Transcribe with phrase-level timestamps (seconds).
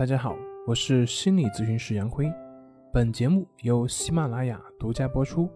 [0.00, 0.34] 大家好，
[0.66, 2.32] 我是心理咨询师杨辉，
[2.90, 5.46] 本节目由喜马拉雅独家播出。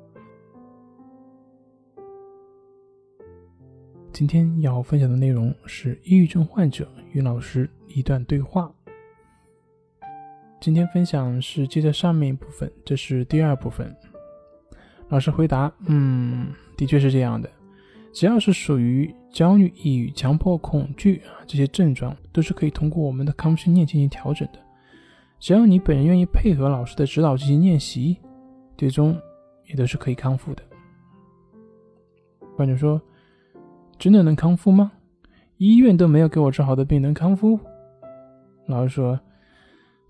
[4.12, 8.70] 今天要分享的内容是抑郁症患者与老师一段对话。
[10.60, 13.96] 今天分享是接着上面一部分，这是第二部分。
[15.08, 17.50] 老师回答：“嗯，的确是这样的。
[18.14, 24.58] 只要是属于焦虑、抑郁、强迫、恐惧啊这些症状，都是可以通过我们的康复训练进行调整的。
[25.40, 28.16] 只要你本人愿意配合老师的指导进行练习，
[28.78, 29.20] 最终
[29.68, 30.62] 也都是可以康复的。”
[32.56, 33.02] 患者说
[33.98, 34.92] ：“真的能康复吗？
[35.56, 37.58] 医院都没有给我治好的病能康复？”
[38.66, 39.18] 老师说：“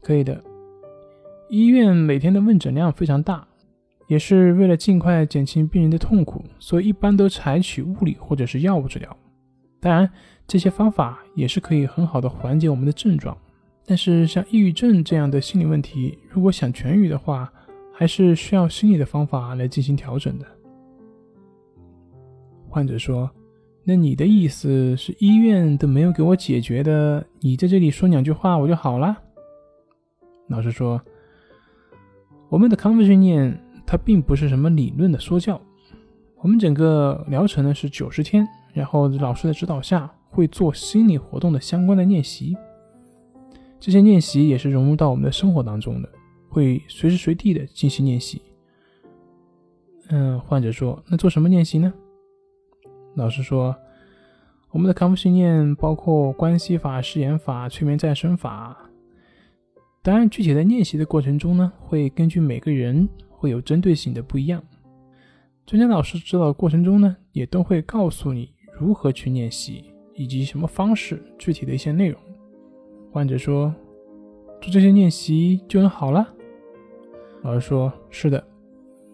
[0.03, 0.45] 可以的。
[1.49, 3.49] 医院每天的问诊量非常大。”
[4.07, 9.17] 也是为了尽快减轻病人的痛苦，所以一般都采取物理或者是药物治疗。
[9.81, 10.11] 当然，
[10.47, 13.37] 这些方法也是可以很好的缓解我们的症状。
[13.87, 17.53] 但是，像抑郁症这样的心理问题，如果想痊愈的话，
[17.93, 20.47] 还是需要心理的方法来进行调整的。
[22.69, 23.31] 患者说
[23.85, 27.25] ：“那你的意思是医院都没有给我解决的？
[27.41, 29.17] 你在这里说两句话我就好了？”
[30.49, 31.01] 老师说
[32.49, 33.61] ：“我们的康复训练。”
[33.95, 35.61] 它并不是什么理论的说教，
[36.39, 42.57] 我们整个疗程呢是九十天，然后老师的指导下会做心理活动的相关的练习，
[43.79, 46.09] 这些练习也是融入到我们的生活当中的，
[46.49, 48.43] 会随时随地的进行练习。
[50.09, 51.95] 嗯，患者说，那做什么练习呢？
[53.15, 53.77] 老师说，
[54.73, 58.77] 我们的康复训练包括关系法、誓言法、催眠再生法，
[60.03, 63.09] 当然具体在练习的过程中呢，会根据每个人。
[63.45, 64.63] 会有针对性的不一样。
[65.67, 68.51] 专家老师指导过程中呢，也都会告诉你
[68.81, 72.19] 如何去练习，以及什么方式，具体的一些内容。
[73.13, 73.75] 患者说
[74.63, 76.27] ：“做这些练习就能好了？”
[77.45, 78.43] 老师说：“是的，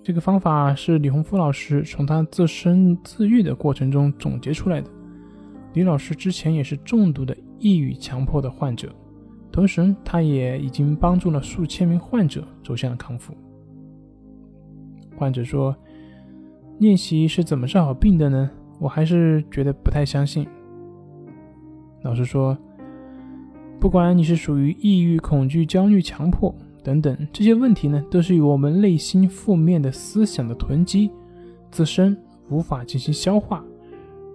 [0.01, 4.89] 这个方法是李洪福老师从他自身自愈的过程中总结出来的。
[5.73, 8.95] 李老师之前也是重度的抑郁强迫的患者，
[9.51, 13.37] 同时他也已经帮助了数千名患者走向了康复。”
[15.21, 15.77] 患者说
[16.81, 18.51] ：“练习是怎么治好病的呢？
[18.79, 20.49] 我还是觉得不太相信。”
[22.01, 22.57] 老师说
[23.79, 31.11] ：“不管你是属于抑郁、恐惧、焦虑、强迫等等这些问题呢，都是由我们内心负面的思想的囤积，
[31.71, 32.17] 自身
[32.49, 33.63] 无法进行消化，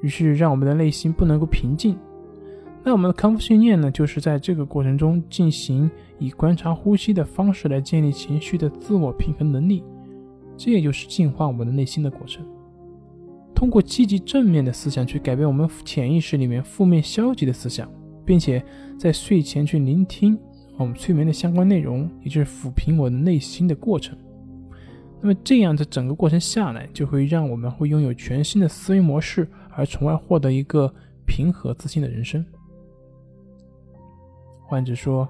[0.04, 1.98] 于是让我们的内心不能够平静。
[2.84, 9.84] 那我们的康复训练呢，就是在这个过程中进行以观察呼吸的方式来建立情绪的自我平衡能力。”
[10.58, 12.46] 这也就是净化我们的内心的过程，
[13.54, 17.90] 通过积极正面的思想去改变我们潜意识里面负面消极的思想，
[18.26, 18.64] 并且
[18.98, 20.38] 在睡前去聆听
[20.78, 24.18] 我们催眠的相关内容，也就是抚平我的内心的过程。
[25.22, 30.94] 那么这样的整个过程下来，就会让我们会拥有全新的思维模式，而从而获得一个
[31.26, 32.46] 平和自信的人生。
[34.66, 35.28] 患者说：“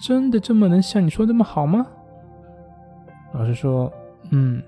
[0.00, 1.86] 真的这么能像你说这么好吗？”
[3.32, 3.92] 老师说。
[4.30, 4.62] 嗯，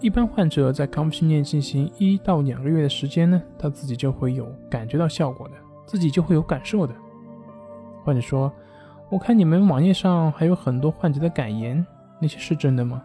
[0.00, 6.94] 一般患者在康复训练进行一到两个月的时间呢，他自己就会有感觉到效果的，自己就会有感受的。
[8.04, 8.52] 患者说
[9.10, 11.84] ：“我看你们网页上还有很多患者的感言，
[12.20, 13.02] 那些是真的吗？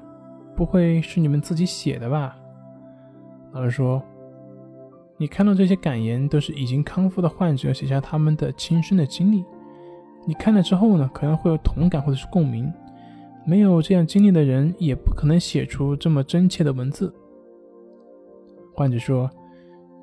[0.56, 2.38] 不会是你们自己写的吧？”
[3.52, 4.02] 老师说
[5.18, 9.44] ：“你看到这些感言都是已经康复的患者写下他们的亲身的经历，
[10.26, 12.72] 你看了之后呢，可能会有同感或者是共鸣。”
[13.46, 17.14] 没有这样经历的人，也不可能写出这么真切的文字。
[18.74, 19.30] 患者说：“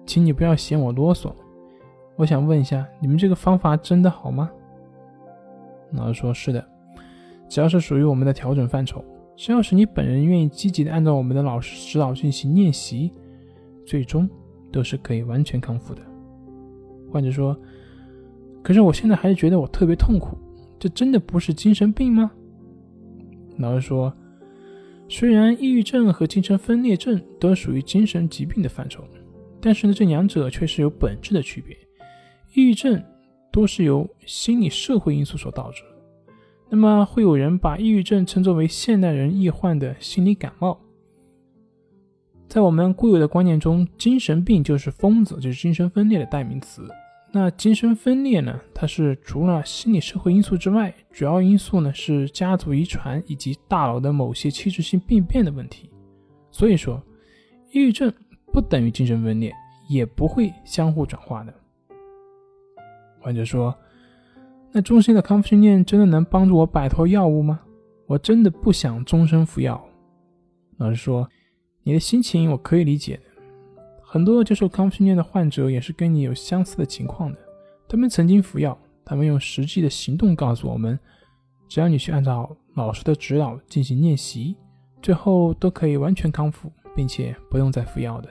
[0.07, 1.33] 请你不要嫌我啰嗦，
[2.17, 4.49] 我想问一下，你们这个方法真的好吗？”
[5.93, 6.65] 老师说：“是的，
[7.49, 9.05] 只要是属于我们的调整范畴，
[9.37, 13.13] 只要是你本人愿意积极的按照我们的老师指导进行练习，
[13.85, 14.29] 最终
[14.71, 16.01] 都是可以完全康复的。”
[17.11, 17.59] 患者说
[18.63, 20.39] ：“可是我现在还是觉得我特别痛苦，
[20.79, 22.31] 这真的不是精神病吗？”
[23.59, 24.13] 老师说，
[25.09, 29.05] 虽然抑郁症和精神分裂症都属于精神疾病的范畴，
[29.61, 31.77] 但是呢，这两者却是有本质的区别。
[32.55, 33.03] 抑郁症
[33.51, 35.83] 多是由心理社会因素所导致，
[36.71, 40.81] 那么会有人把抑郁症称作为现代人易患的心理感冒。
[42.49, 46.87] 在我们固有的观念中，精神病就是疯子，就是精神分裂的代名词。
[47.35, 48.61] 那精神分裂呢？
[48.75, 55.89] 它是除了心理社会因素之外，主要因素呢是家族遗传以及大脑的某些器质性病变的问题。
[56.51, 57.03] 所以说，
[57.73, 58.13] 抑郁症
[58.53, 59.51] 不等于精神分裂，
[59.89, 61.55] 也不会相互转化的。
[63.19, 63.75] 患者说
[64.71, 67.61] ：“那终身的康复训练真的能帮助我摆脱药物吗？
[68.07, 69.83] 我真的不想终身服药。
[70.77, 71.27] 老师说，
[71.83, 73.23] 你的心情我可以理解的。
[74.13, 77.39] 很多接受康复训练的患者也是跟你有相似的情况的。
[77.89, 81.01] 他们曾经服药，他们用实际的行动告诉我们，
[81.67, 84.55] 只要你去按照老师的指导进行练习，
[85.01, 88.29] 最后都可以完全康复，并且不用再服药的。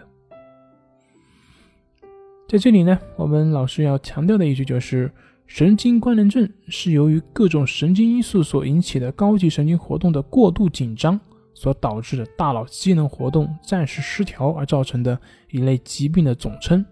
[2.47, 5.11] 在这里呢，我们老师要强调的一句就是，
[5.47, 11.19] 神经官能症是由于各种神经因素所引起的高级神经活动的过度紧张
[11.61, 15.15] 所导致的大脑机能活动暂时失调而造成的
[15.51, 16.83] 一类疾病的总称。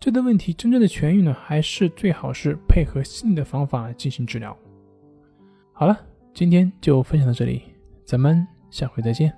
[0.00, 4.58] 这个问题真正的痊愈呢，还是最好是配合心理的方法进行治疗。
[5.72, 5.96] 好了，
[6.34, 7.62] 今天就分享到这里，
[8.04, 9.32] 咱们下回再见。